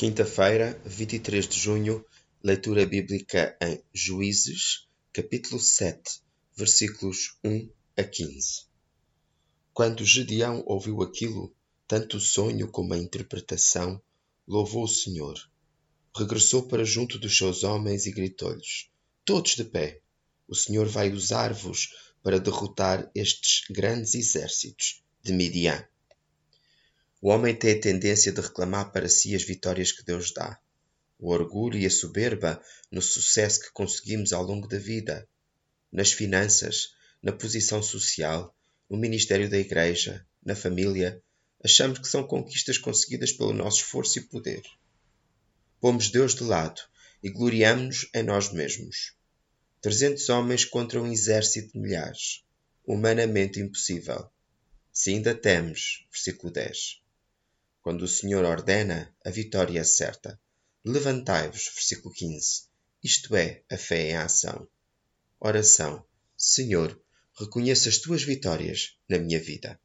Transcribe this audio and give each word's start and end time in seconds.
Quinta-feira, 0.00 0.80
23 0.86 1.46
de 1.46 1.60
junho, 1.60 2.02
leitura 2.42 2.86
bíblica 2.86 3.54
em 3.60 3.82
Juízes, 3.92 4.88
capítulo 5.12 5.60
7, 5.60 6.22
versículos 6.56 7.36
1 7.44 7.68
a 7.98 8.04
15. 8.04 8.62
Quando 9.74 10.02
Gedeão 10.02 10.64
ouviu 10.64 11.02
aquilo, 11.02 11.54
tanto 11.86 12.16
o 12.16 12.20
sonho 12.20 12.68
como 12.68 12.94
a 12.94 12.96
interpretação, 12.96 14.00
louvou 14.48 14.84
o 14.84 14.88
Senhor. 14.88 15.38
Regressou 16.16 16.66
para 16.66 16.82
junto 16.82 17.18
dos 17.18 17.36
seus 17.36 17.62
homens 17.62 18.06
e 18.06 18.10
gritou-lhes: 18.10 18.88
Todos 19.22 19.54
de 19.54 19.64
pé! 19.64 20.00
O 20.48 20.54
Senhor 20.54 20.88
vai 20.88 21.12
usar-vos 21.12 21.94
para 22.22 22.40
derrotar 22.40 23.10
estes 23.14 23.66
grandes 23.68 24.14
exércitos 24.14 25.04
de 25.22 25.34
Midian. 25.34 25.86
O 27.22 27.28
homem 27.28 27.54
tem 27.54 27.72
a 27.72 27.80
tendência 27.80 28.32
de 28.32 28.40
reclamar 28.40 28.92
para 28.92 29.06
si 29.06 29.34
as 29.34 29.42
vitórias 29.42 29.92
que 29.92 30.02
Deus 30.02 30.32
dá, 30.32 30.58
o 31.18 31.30
orgulho 31.30 31.78
e 31.78 31.84
a 31.84 31.90
soberba 31.90 32.62
no 32.90 33.02
sucesso 33.02 33.60
que 33.60 33.70
conseguimos 33.72 34.32
ao 34.32 34.42
longo 34.42 34.66
da 34.66 34.78
vida, 34.78 35.28
nas 35.92 36.12
finanças, 36.12 36.94
na 37.22 37.30
posição 37.30 37.82
social, 37.82 38.56
no 38.88 38.96
ministério 38.96 39.50
da 39.50 39.58
igreja, 39.58 40.26
na 40.42 40.56
família, 40.56 41.22
achamos 41.62 41.98
que 41.98 42.08
são 42.08 42.26
conquistas 42.26 42.78
conseguidas 42.78 43.32
pelo 43.32 43.52
nosso 43.52 43.82
esforço 43.82 44.18
e 44.18 44.22
poder. 44.22 44.62
Pomos 45.78 46.08
Deus 46.08 46.34
de 46.34 46.44
lado 46.44 46.80
e 47.22 47.28
gloriamos-nos 47.28 48.08
em 48.14 48.22
nós 48.22 48.50
mesmos. 48.50 49.14
Trezentos 49.82 50.30
homens 50.30 50.64
contra 50.64 51.00
um 51.00 51.12
exército 51.12 51.74
de 51.74 51.80
milhares. 51.80 52.44
Humanamente 52.86 53.60
impossível. 53.60 54.30
Se 54.90 55.10
ainda 55.10 55.34
temes, 55.34 56.06
versículo 56.10 56.50
10. 56.50 57.00
Quando 57.82 58.02
o 58.02 58.08
Senhor 58.08 58.44
ordena, 58.44 59.14
a 59.24 59.30
vitória 59.30 59.80
é 59.80 59.84
certa. 59.84 60.38
Levantai-vos, 60.84 61.70
versículo 61.74 62.14
15. 62.14 62.64
Isto 63.02 63.34
é 63.34 63.62
a 63.70 63.76
fé 63.76 64.10
em 64.10 64.16
ação. 64.16 64.68
Oração. 65.38 66.04
Senhor, 66.36 67.00
reconheço 67.38 67.88
as 67.88 67.98
tuas 67.98 68.22
vitórias 68.22 68.98
na 69.08 69.18
minha 69.18 69.40
vida. 69.40 69.80